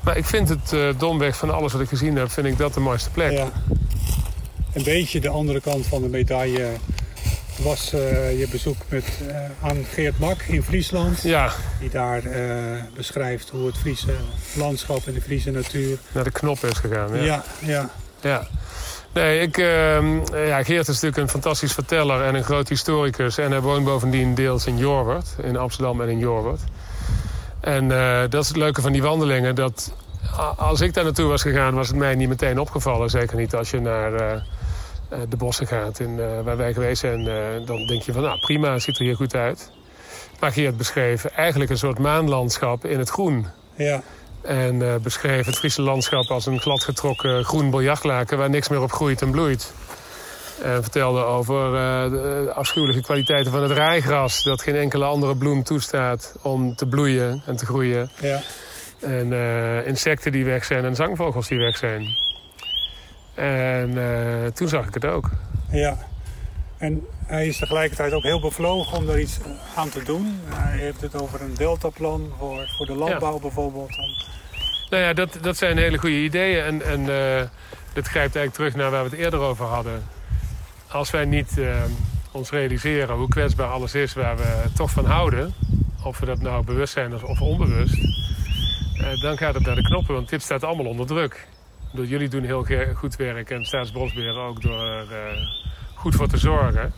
[0.00, 2.74] Maar ik vind het uh, domweg van alles wat ik gezien heb, vind ik dat
[2.74, 3.30] de mooiste plek.
[3.30, 3.46] Ja.
[4.72, 6.66] Een beetje de andere kant van de medaille
[7.58, 9.04] was uh, je bezoek met,
[9.62, 11.22] aan Geert Mak in Friesland.
[11.22, 11.52] Ja.
[11.80, 12.22] Die daar
[12.94, 14.14] beschrijft hoe het Friese
[14.54, 15.98] landschap en de Friese natuur...
[16.12, 17.14] Naar de knop is gegaan.
[17.16, 17.44] Ja, ja.
[17.60, 17.90] ja.
[18.20, 18.46] ja.
[19.12, 23.38] Nee, ik, uh, ja, Geert is natuurlijk een fantastisch verteller en een groot historicus.
[23.38, 26.60] En hij woont bovendien deels in Jorwert, in Amsterdam en in Jorwert.
[27.60, 29.54] En uh, dat is het leuke van die wandelingen.
[29.54, 29.92] Dat
[30.56, 33.10] als ik daar naartoe was gegaan, was het mij niet meteen opgevallen.
[33.10, 34.40] Zeker niet als je naar uh,
[35.28, 37.24] de bossen gaat in, waar wij geweest zijn.
[37.64, 39.70] dan denk je van, nou prima, ziet er hier goed uit.
[40.40, 43.46] Maar Geert beschreef eigenlijk een soort maanlandschap in het groen.
[43.74, 44.02] Ja.
[44.42, 48.38] En beschreef het Friese landschap als een gladgetrokken groen biljartlaken...
[48.38, 49.72] waar niks meer op groeit en bloeit.
[50.62, 51.70] En vertelde over
[52.10, 54.42] de afschuwelijke kwaliteiten van het rijgras...
[54.42, 58.10] dat geen enkele andere bloem toestaat om te bloeien en te groeien.
[58.20, 58.40] Ja.
[59.00, 62.16] En uh, insecten die weg zijn en zangvogels die weg zijn.
[63.40, 65.30] En toen zag ik het ook.
[65.70, 65.98] Ja.
[66.78, 69.38] En hij is tegelijkertijd ook heel bevlogen om daar iets
[69.74, 70.40] aan te doen.
[70.44, 73.40] Hij heeft het over een deltaplan voor, voor de landbouw ja.
[73.40, 73.96] bijvoorbeeld.
[74.90, 76.64] Nou ja, dat, dat zijn hele goede ideeën.
[76.64, 77.48] En, en uh,
[77.92, 80.02] dat grijpt eigenlijk terug naar waar we het eerder over hadden.
[80.88, 81.82] Als wij niet uh,
[82.32, 85.54] ons realiseren hoe kwetsbaar alles is waar we toch van houden...
[86.04, 87.94] of we dat nou bewust zijn of, of onbewust...
[88.94, 91.46] Uh, dan gaat het naar de knoppen, want dit staat allemaal onder druk.
[91.92, 95.08] Door jullie doen heel goed werk en Staatsbosbeheer ook door er
[95.94, 96.92] goed voor te zorgen.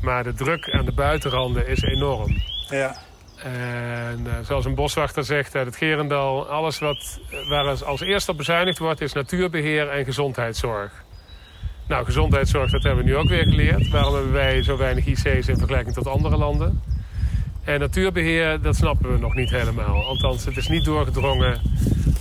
[0.00, 2.42] Maar de druk aan de buitenranden is enorm.
[2.68, 2.96] Ja.
[3.42, 6.48] En uh, zoals een boswachter zegt uit het Gerendal...
[6.48, 11.04] alles wat, waar als eerste op bezuinigd wordt is natuurbeheer en gezondheidszorg.
[11.88, 13.88] Nou, gezondheidszorg, dat hebben we nu ook weer geleerd.
[13.88, 16.82] Waarom hebben wij zo weinig IC's in vergelijking tot andere landen?
[17.64, 20.04] En natuurbeheer, dat snappen we nog niet helemaal.
[20.04, 21.60] Althans, het is niet doorgedrongen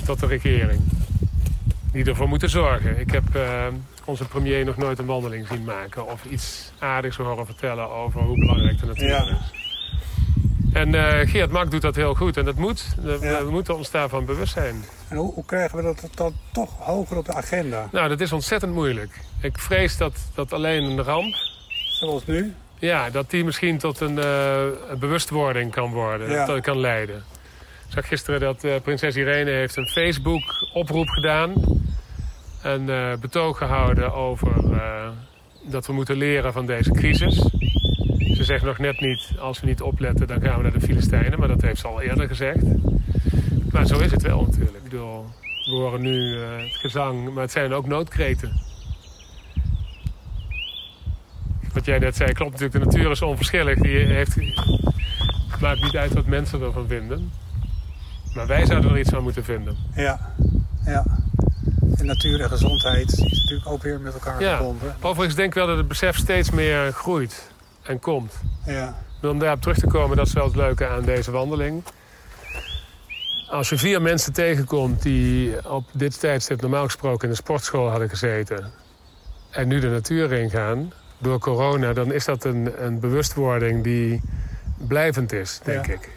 [0.06, 0.82] tot de regering.
[1.92, 3.00] Die ervoor moeten zorgen.
[3.00, 3.66] Ik heb uh,
[4.06, 6.12] onze premier nog nooit een wandeling zien maken...
[6.12, 9.24] of iets aardigs horen vertellen over hoe belangrijk de natuur ja.
[9.24, 9.52] is.
[10.74, 12.38] En uh, Geert Mak doet dat heel goed.
[12.38, 12.96] En dat moet.
[13.02, 13.44] We, ja.
[13.46, 14.84] we moeten ons daarvan bewust zijn.
[15.08, 17.88] En hoe, hoe, krijgen we dat dan toch hoger op de agenda?
[17.92, 19.20] Nou, dat is ontzettend moeilijk.
[19.42, 21.36] Ik vrees dat, dat alleen een ramp...
[22.00, 22.54] Zoals nu?
[22.80, 26.30] Ja, dat die misschien tot een, een bewustwording kan worden.
[26.30, 26.38] Ja.
[26.38, 27.24] Dat dat kan leiden.
[27.88, 31.54] Ik zag gisteren dat uh, prinses Irene heeft een Facebook-oproep gedaan.
[32.62, 34.52] Een uh, betoog gehouden over
[35.70, 37.36] dat we moeten leren van deze crisis.
[38.36, 41.40] Ze zegt nog net niet, als we niet opletten, dan gaan we naar de Filistijnen.
[41.40, 42.64] Maar dat heeft ze al eerder gezegd.
[43.72, 44.76] Maar zo is het wel natuurlijk.
[44.78, 45.26] Ik bedoel,
[45.66, 48.52] we horen nu uh, het gezang, maar het zijn ook noodkreten.
[51.74, 52.80] Wat jij net zei, klopt natuurlijk.
[52.80, 53.80] De natuur is onverschillig.
[53.80, 54.36] Die heeft,
[55.62, 57.32] maakt niet uit wat mensen ervan vinden.
[58.36, 59.76] Maar wij zouden er iets van moeten vinden.
[59.96, 60.34] Ja,
[60.86, 61.06] ja.
[62.00, 64.56] En natuur en gezondheid is natuurlijk ook weer met elkaar ja.
[64.56, 64.96] verbonden.
[65.02, 68.34] Overigens denk ik wel dat het besef steeds meer groeit en komt.
[68.66, 68.96] Ja.
[69.22, 71.84] Om daarop terug te komen, dat is wel het leuke aan deze wandeling.
[73.50, 78.10] Als je vier mensen tegenkomt die op dit tijdstip normaal gesproken in de sportschool hadden
[78.10, 78.72] gezeten...
[79.50, 84.22] en nu de natuur ingaan door corona, dan is dat een, een bewustwording die
[84.78, 85.94] blijvend is, denk Ja.
[85.94, 86.10] ik.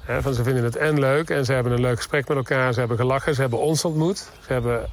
[0.00, 2.72] Hè, van ze vinden het en leuk en ze hebben een leuk gesprek met elkaar.
[2.72, 4.18] Ze hebben gelachen, ze hebben ons ontmoet.
[4.18, 4.88] Ze hebben,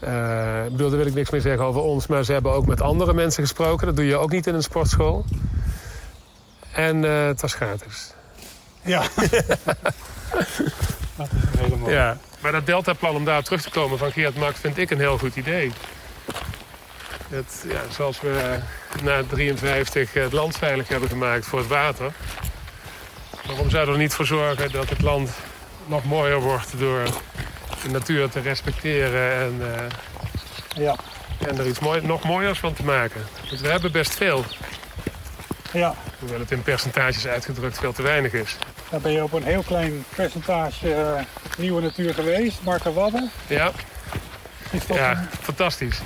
[0.00, 2.06] eh, ik bedoel, daar wil ik niks meer zeggen over ons...
[2.06, 3.86] maar ze hebben ook met andere mensen gesproken.
[3.86, 5.24] Dat doe je ook niet in een sportschool.
[6.72, 8.14] En eh, het was gratis.
[8.82, 9.02] Ja.
[11.16, 11.94] dat is een hele mooie.
[11.94, 12.18] Ja.
[12.40, 15.18] Maar dat deltaplan om daar terug te komen van Geert Mak vind ik een heel
[15.18, 15.72] goed idee.
[17.28, 18.58] Het, ja, zoals we
[19.02, 22.12] na 53 het land veilig hebben gemaakt voor het water.
[23.46, 25.30] Waarom zouden we er niet voor zorgen dat het land
[25.86, 27.02] nog mooier wordt door
[27.82, 29.82] de natuur te respecteren en, eh,
[30.84, 30.96] Ja.
[31.48, 33.20] en er iets mooi, nog mooiers van te maken?
[33.48, 34.44] Want we hebben best veel,
[35.72, 35.94] ja.
[36.18, 38.56] hoewel het in percentages uitgedrukt veel te weinig is.
[38.90, 41.22] Dan ben je op een heel klein percentage eh,
[41.58, 42.62] nieuwe natuur geweest.
[42.62, 43.30] Marken Wadden.
[43.46, 43.70] Ja,
[44.70, 45.98] Is dat ja een- fantastisch.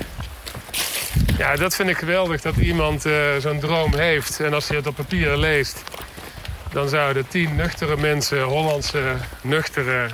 [1.38, 4.40] Ja, dat vind ik geweldig dat iemand uh, zo'n droom heeft.
[4.40, 5.82] En als je het op papier leest,
[6.72, 10.08] dan zouden tien nuchtere mensen, Hollandse nuchtere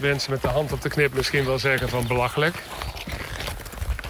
[0.00, 2.56] mensen met de hand op de knip misschien wel zeggen van belachelijk.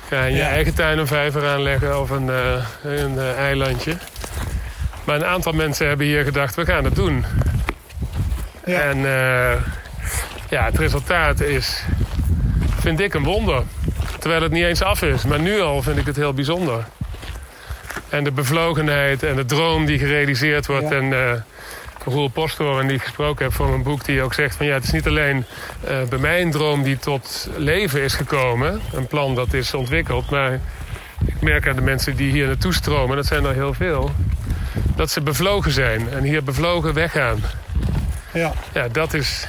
[0.09, 3.97] Ga in je eigen tuin een vijver aanleggen of een, uh, een uh, eilandje.
[5.05, 7.25] Maar een aantal mensen hebben hier gedacht, we gaan het doen.
[8.65, 8.81] Ja.
[8.81, 8.99] En
[10.49, 11.85] ja, het resultaat is,
[12.81, 13.63] vind ik, een wonder.
[14.19, 15.25] Terwijl het niet eens af is.
[15.25, 16.85] Maar nu al vind ik het heel bijzonder.
[18.09, 20.91] En de bevlogenheid en de droom die gerealiseerd wordt.
[20.91, 21.13] En
[22.05, 24.05] Roel Posthoorn die ik gesproken heb voor mijn boek...
[24.05, 25.45] die ook zegt van ja, het is niet alleen
[25.89, 28.81] uh, bij mij een droom die tot leven is gekomen.
[28.93, 30.31] Een plan dat is ontwikkeld.
[30.31, 30.61] Maar
[31.27, 33.17] ik merk aan de mensen die hier naartoe stromen...
[33.17, 34.11] dat zijn er heel veel...
[34.97, 37.43] dat ze bevlogen zijn en hier bevlogen weggaan.
[38.33, 38.53] Ja.
[38.73, 39.47] Ja, dat is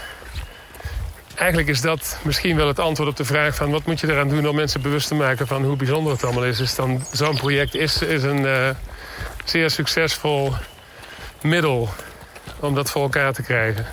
[1.35, 3.71] eigenlijk is dat misschien wel het antwoord op de vraag van...
[3.71, 6.45] wat moet je eraan doen om mensen bewust te maken van hoe bijzonder het allemaal
[6.45, 6.57] is.
[6.57, 8.69] Dus dan zo'n project is, is een uh,
[9.45, 10.53] zeer succesvol
[11.41, 11.89] middel
[12.59, 13.85] om dat voor elkaar te krijgen.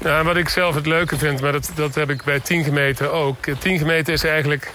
[0.00, 3.12] Nou, wat ik zelf het leuke vind, maar dat, dat heb ik bij 10 gemeten
[3.12, 3.36] ook.
[3.58, 4.70] 10 gemeten is eigenlijk,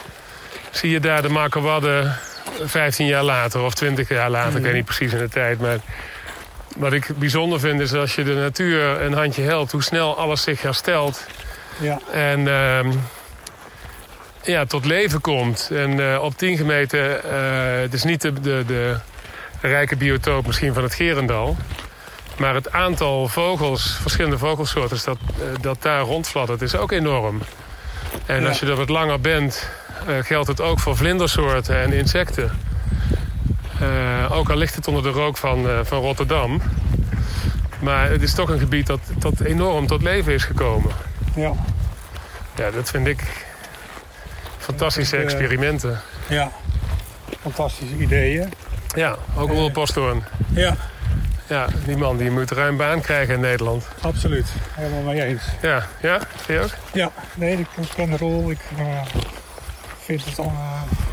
[0.71, 2.15] zie je daar de Markerwadden
[2.63, 4.57] 15 jaar later of 20 jaar later.
[4.57, 5.77] Ik weet niet precies in de tijd, maar...
[6.75, 9.71] Wat ik bijzonder vind is als je de natuur een handje helpt...
[9.71, 11.25] hoe snel alles zich herstelt
[11.79, 11.99] ja.
[12.11, 12.93] En uh,
[14.43, 15.69] ja, tot leven komt.
[15.73, 18.95] En uh, op 10 gemeten, uh, het is niet de, de, de,
[19.61, 21.57] rijke biotoop misschien van het Gerendal.
[22.37, 27.41] Maar het aantal vogels, verschillende vogelsoorten dat, uh, dat daar rondfladdert, is ook enorm.
[28.25, 28.47] En ja.
[28.47, 29.69] als je er wat langer bent,
[30.21, 32.51] geldt het ook voor vlindersoorten en insecten.
[34.29, 36.61] ook al ligt het onder de rook van, van Rotterdam.
[37.79, 40.91] Maar het is toch een gebied dat, dat enorm tot leven is gekomen.
[41.35, 41.51] Ja.
[42.55, 43.23] Ja, dat vind ik
[44.57, 46.01] fantastische ik, experimenten.
[46.27, 46.51] Ja,
[47.41, 48.53] fantastische ideeën.
[48.95, 50.23] Ja, ook Roel Posthoorn.
[50.53, 50.75] Ja.
[51.49, 53.87] Ja, die man die moet ruim baan krijgen in Nederland.
[54.01, 55.43] Absoluut, helemaal mee eens.
[55.61, 56.19] Ja, ja?
[56.35, 56.77] Vind je ook?
[56.93, 58.51] Ja, nee, ik ken Roel.
[58.51, 59.01] Ik uh,
[59.99, 60.45] vind het uh,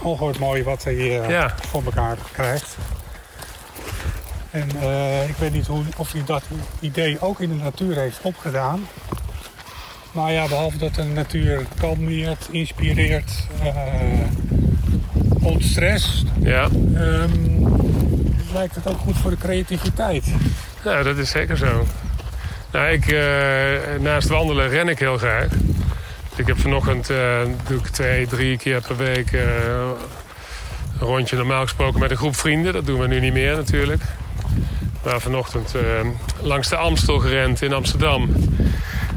[0.03, 1.55] ongehoord mooi wat hij uh, ja.
[1.71, 2.77] voor elkaar krijgt.
[4.51, 4.69] En
[5.29, 6.43] ik weet niet hoe, of hij dat
[6.81, 8.87] idee ook in de natuur heeft opgedaan.
[10.13, 13.33] Maar ja, behalve dat de natuur kalmeert, inspireert,
[15.41, 16.25] ontstrest...
[16.41, 16.69] Ja.
[16.95, 17.94] Um,
[18.55, 20.25] lijkt het ook goed voor de creativiteit.
[20.85, 21.87] Ja, dat is zeker zo.
[22.73, 23.21] Nou, ik, uh,
[24.01, 25.47] naast wandelen ren ik heel graag.
[26.37, 29.43] Ik heb vanochtend uh, doe ik twee, drie keer per week uh,
[31.01, 32.73] een rondje normaal gesproken met een groep vrienden.
[32.73, 34.03] Dat doen we nu niet meer natuurlijk.
[35.05, 35.75] Maar vanochtend
[36.41, 38.35] langs de Amstel gerend in Amsterdam.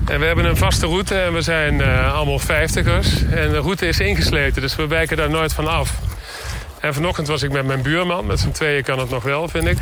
[0.06, 3.24] En we hebben een vaste route en we zijn allemaal vijftigers.
[3.24, 5.94] En de route is ingesleten, dus we wijken daar nooit van af.
[6.80, 8.26] En vanochtend was ik met mijn buurman.
[8.26, 9.78] Met z'n tweeën kan het nog wel, vind ik.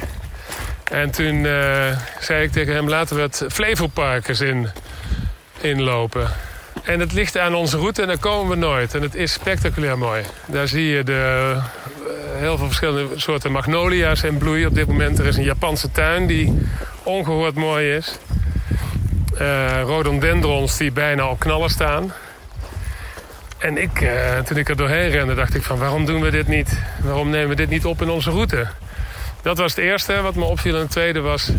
[0.84, 4.70] En toen uh, zei ik tegen hem, laten we het Flevopark eens in,
[5.62, 6.30] inlopen.
[6.84, 8.96] En het ligt aan onze route en daar komen we nooit.
[8.96, 10.24] En het is spectaculair mooi.
[10.46, 11.64] Daar zie je de, uh,
[12.40, 15.20] heel veel verschillende soorten magnolia's in bloei op dit moment.
[15.20, 16.68] Er is een Japanse tuin die
[17.04, 18.18] ongehoord mooi is
[19.42, 22.14] uh, rhododendrons die bijna op knallen staan.
[23.66, 26.48] En ik, uh, toen ik er doorheen rende, dacht ik van waarom doen we dit
[26.48, 26.80] niet?
[27.04, 28.68] Waarom nemen we dit niet op in onze route?
[29.42, 30.76] Dat was het eerste wat me opviel.
[30.76, 31.52] En het tweede was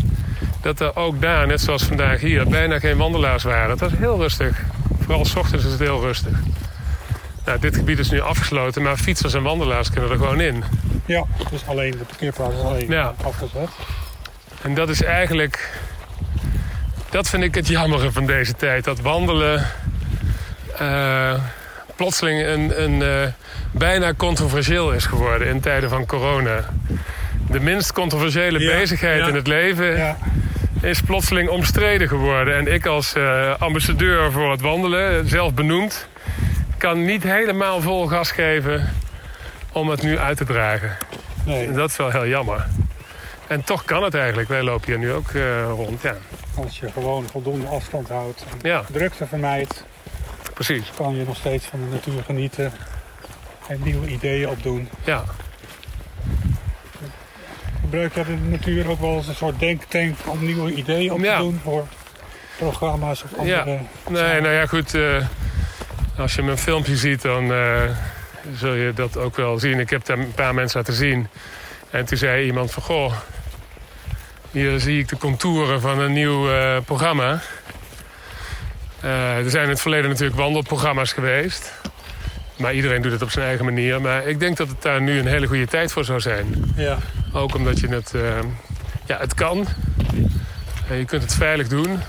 [0.61, 3.71] dat er ook daar, net zoals vandaag hier, bijna geen wandelaars waren.
[3.71, 4.63] Het was heel rustig.
[5.01, 6.39] Vooral s ochtends is het heel rustig.
[7.45, 10.65] Nou, dit gebied is nu afgesloten, maar fietsers en wandelaars kunnen er gewoon in.
[11.05, 13.15] Ja, dus alleen de parkeerplaats is alleen ja.
[13.23, 13.69] afgezet.
[14.63, 15.71] En dat is eigenlijk
[17.11, 18.85] dat vind ik het jammere van deze tijd.
[18.85, 19.67] Dat wandelen
[20.81, 21.35] uh,
[21.97, 23.33] plotseling een, een uh,
[23.71, 26.65] bijna controversieel is geworden in tijden van corona.
[27.51, 30.17] De minst controversiële ja, bezigheid ja, in het leven ja.
[30.81, 32.57] is plotseling omstreden geworden.
[32.57, 36.09] En ik als uh, ambassadeur voor het wandelen, zelf benoemd,
[36.79, 38.93] kan niet helemaal vol gas geven
[39.73, 40.97] om het nu uit te dragen.
[41.45, 41.73] Nee.
[41.73, 42.67] Dat is wel heel jammer.
[43.47, 44.49] En toch kan het eigenlijk.
[44.49, 45.31] Wij lopen hier nu ook
[45.69, 46.03] rond.
[46.03, 46.17] Ja.
[46.55, 48.85] Als je gewoon voldoende afstand houdt en ja.
[48.93, 49.85] drukte vermijdt,
[50.57, 50.91] Precies.
[50.97, 52.73] kan je nog steeds van de natuur genieten
[53.69, 54.89] en nieuwe ideeën opdoen.
[55.05, 55.25] Ja.
[57.81, 61.37] Gebruik je de natuur ook wel als een soort denktank om nieuwe ideeën op te
[61.39, 61.87] doen voor
[62.59, 63.71] programma's of andere...
[63.71, 63.81] Ja.
[64.09, 64.95] Nee, nou ja, goed.
[64.95, 65.25] Uh,
[66.19, 67.83] als je mijn filmpje ziet, dan uh,
[68.55, 69.81] zul je dat ook wel zien.
[69.81, 71.29] Ik heb daar een paar mensen laten zien.
[71.91, 73.13] En toen zei iemand van, goh,
[74.51, 77.41] hier zie ik de contouren van een nieuw uh, programma.
[79.05, 81.73] Uh, er zijn in het verleden natuurlijk wandelprogramma's geweest.
[82.57, 84.01] Maar iedereen doet het op zijn eigen manier.
[84.01, 86.73] Maar ik denk dat het daar nu een hele goede tijd voor zou zijn.
[86.77, 86.99] Ja.
[87.33, 88.15] Ook omdat je het...
[88.15, 88.39] eh,
[89.07, 89.67] ja, het kan.
[90.89, 92.01] Je kunt het veilig doen.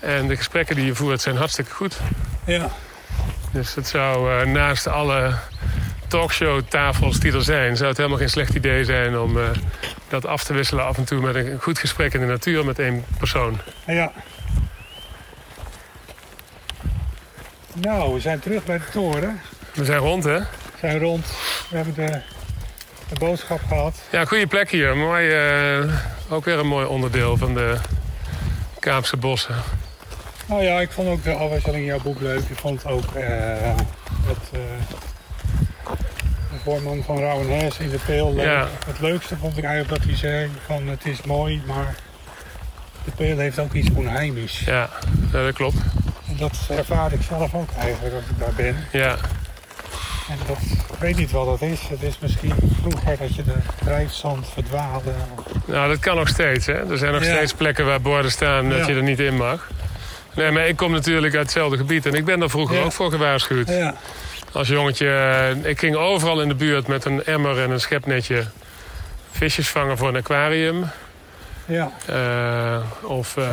[0.00, 2.00] En de gesprekken die je voert zijn hartstikke goed.
[2.46, 2.70] Ja.
[3.52, 5.34] Dus het zou eh, naast alle
[6.08, 7.76] talkshowtafels die er zijn...
[7.76, 9.44] zou het helemaal geen slecht idee zijn om eh,
[10.08, 11.20] dat af te wisselen af en toe...
[11.20, 13.60] met een goed gesprek in de natuur met één persoon.
[13.86, 14.12] Ja.
[17.74, 19.40] Nou, we zijn terug bij de toren.
[19.74, 20.38] We zijn rond, hè?
[20.38, 20.46] We
[20.80, 21.26] zijn rond.
[21.70, 22.20] We hebben de,
[23.08, 24.00] de boodschap gehad.
[24.10, 24.96] Ja, goede plek hier.
[24.96, 25.94] Mooi, eh,
[26.28, 27.76] ook weer een mooi onderdeel van de
[28.78, 29.54] Kaapse bossen.
[30.46, 32.42] Nou ja, ik vond ook de afwisseling in jouw boek leuk.
[32.48, 33.76] Ik vond ook eh
[34.26, 34.60] het, eh,
[36.50, 38.44] de voorman van Rauwenhuis in de peel leuk.
[38.44, 38.68] Ja.
[38.86, 41.94] Het leukste vond ik eigenlijk dat hij zei van het is mooi, maar
[43.04, 44.58] de peel heeft ook iets onheimisch.
[44.58, 44.88] Ja,
[45.30, 45.76] dat klopt.
[46.38, 48.76] Dat ervaar ik zelf ook eigenlijk als ik daar ben.
[48.92, 49.10] Ja,
[50.30, 50.56] En dat,
[50.92, 51.80] ik weet niet wat dat is.
[51.88, 55.10] Het is misschien vroeger dat je de drijfzand verdwaalde.
[55.64, 56.66] nou dat kan nog steeds.
[56.66, 56.90] Hè?
[56.90, 57.34] Er zijn nog Ja.
[57.34, 58.86] steeds plekken waar borden staan dat Ja.
[58.86, 59.68] je er niet in mag.
[60.34, 62.82] Nee, maar ik kom natuurlijk uit hetzelfde gebied en ik ben daar vroeger Ja.
[62.82, 63.68] ook voor gewaarschuwd.
[63.68, 63.94] Ja,
[64.52, 65.08] Als jongetje,
[65.62, 68.44] eh, ik ging overal in de buurt met een emmer en een schepnetje
[69.30, 70.84] visjes vangen voor een aquarium.
[71.66, 71.90] ja.
[72.06, 73.44] Eh, of, eh,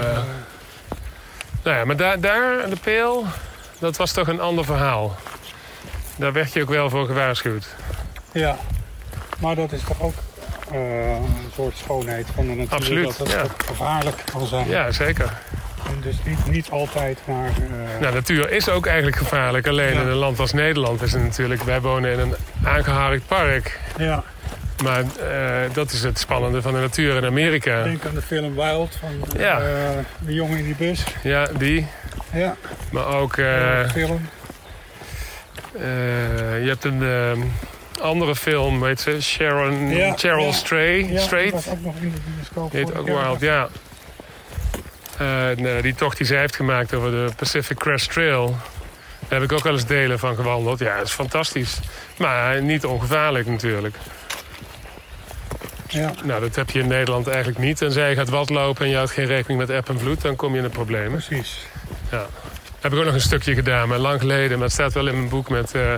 [1.66, 3.26] nou ja, maar daar, daar, de peel,
[3.80, 5.16] dat was toch een ander verhaal.
[6.16, 7.68] Daar werd je ook wel voor gewaarschuwd.
[8.32, 8.58] ja.
[9.40, 10.14] Maar dat is toch ook
[10.72, 12.74] eh, een soort schoonheid van de natuur.
[12.74, 13.44] Absoluut, Dat het ja.
[13.66, 14.68] gevaarlijk kan zijn.
[14.70, 15.34] Ja, zeker.
[15.88, 17.46] En dus niet, niet altijd, maar...
[17.48, 19.68] eh, Nou, natuur is ook eigenlijk gevaarlijk.
[19.68, 20.02] Alleen Ja.
[20.02, 21.64] in een land als Nederland is het natuurlijk...
[21.64, 23.80] Wij wonen in een aangeharkt park.
[23.98, 24.24] ja.
[24.84, 27.84] Maar eh, dat is het spannende van de natuur in Amerika.
[27.84, 29.60] Denk aan de film Wild van Ja.
[29.60, 29.66] eh,
[30.20, 31.04] de jongen in die bus.
[31.24, 31.88] Ja, die.
[32.34, 32.56] Ja,
[32.92, 33.38] Maar ook...
[33.38, 34.30] eh, film.
[35.76, 35.82] eh,
[36.64, 37.52] je hebt een
[38.02, 39.22] andere film, weet ze?
[39.22, 39.90] Sharon...
[39.90, 40.54] Ja, Cheryl.
[40.54, 41.04] Stray.
[41.12, 41.52] Ja, Straight.
[41.52, 42.72] dat was ook nog in de bioscoop.
[42.72, 43.06] Die heet ook.
[43.08, 43.68] Wild, ja.
[45.82, 48.56] Die tocht die zij heeft gemaakt over de Pacific Crest Trail...
[49.28, 50.80] Daar heb ik ook wel eens delen van gewandeld.
[50.80, 51.80] Ja, dat is fantastisch.
[52.18, 53.96] Maar niet ongevaarlijk natuurlijk.
[55.96, 57.78] Ja, Nou, dat heb je in Nederland eigenlijk niet.
[57.78, 60.22] Tenzij je gaat watlopen en je houdt geen rekening met eb en vloed...
[60.22, 61.24] dan kom je in de problemen.
[61.26, 61.68] precies.
[62.82, 64.58] Heb ik ook nog een stukje gedaan, maar lang geleden.
[64.58, 65.94] Maar het staat wel in mijn boek met eh,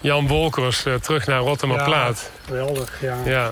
[0.00, 0.84] Jan Wolkers...
[0.84, 2.30] eh, terug naar Rotterdam-Plaat.
[2.44, 3.16] Geweldig, ja.
[3.24, 3.44] Ja.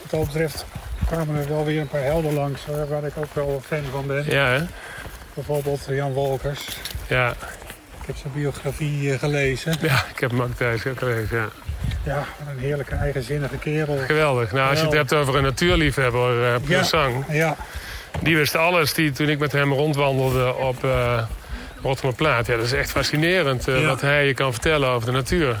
[0.00, 0.64] Wat dat betreft
[1.06, 4.24] kwamen er wel weer een paar helden langs waar ik ook wel fan van ben.
[4.26, 4.64] Ja, hè?
[5.34, 6.66] Bijvoorbeeld Jan Wolkers.
[7.06, 7.30] Ja.
[8.00, 9.76] Ik heb zijn biografie eh, gelezen.
[9.80, 11.48] ja, ik heb hem ook thuis gelezen, ja.
[12.04, 13.98] Ja, een heerlijke eigenzinnige kerel.
[14.06, 14.52] Geweldig.
[14.52, 17.56] Nou, als je het hebt over een natuurliefhebber, eh puur Ja.
[18.22, 18.94] Die wist alles.
[18.94, 21.22] Die, toen ik met hem rondwandelde op uh,
[21.82, 22.46] Rotterdam-Plaat.
[22.46, 23.86] Ja, dat is echt fascinerend uh, Ja.
[23.86, 25.56] wat hij je kan vertellen over de natuur.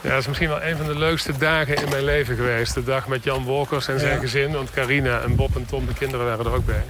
[0.00, 2.74] Ja, dat is misschien wel een van de leukste dagen in mijn leven geweest.
[2.74, 4.52] De dag met Jan Wolkers en zijn gezin.
[4.52, 6.84] Want Carina en Bob en Tom, de kinderen, waren er ook bij.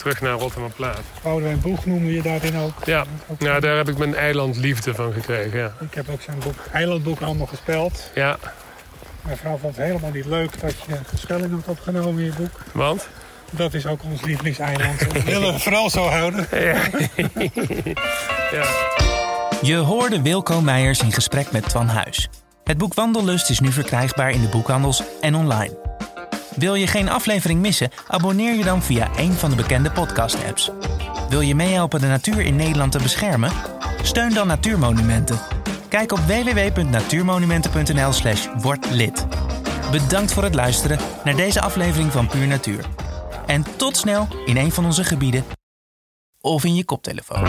[0.00, 1.00] Terug naar Rotterdam-Plaat.
[1.22, 2.72] Boudewijn Boeg noemde je daarin ook.
[2.84, 5.58] Ja, Ook nou, daar heb ik mijn eilandliefde van gekregen.
[5.58, 5.72] Ja.
[5.80, 8.10] Ik heb ook zijn boek, Eilandboek allemaal gespeld.
[8.14, 8.36] ja,
[9.22, 12.60] Mijn vrouw vond het helemaal niet leuk dat je spelling hebt opgenomen in je boek.
[12.72, 13.08] want?
[13.50, 15.12] Dat is ook ons lievelingseiland.
[15.12, 16.46] We willen het vooral zo houden.
[16.60, 16.80] Ja.
[18.52, 18.64] ja.
[19.62, 22.28] Je hoorde Wilco Meijers in gesprek met Twan Huis.
[22.64, 25.79] Het boek Wandellust is nu verkrijgbaar in de boekhandels en online.
[26.60, 27.90] Wil je geen aflevering missen?
[28.06, 30.70] Abonneer je dan via een van de bekende podcast-apps.
[31.28, 33.52] Wil je meehelpen de natuur in Nederland te beschermen?
[34.02, 35.40] Steun dan Natuurmonumenten.
[35.88, 38.48] Kijk op www.natuurmonumenten.nl/slash.
[39.90, 42.84] Bedankt voor het luisteren naar deze aflevering van Puur Natuur.
[43.46, 45.44] En tot snel in een van onze gebieden
[46.40, 47.44] of in je koptelefoon.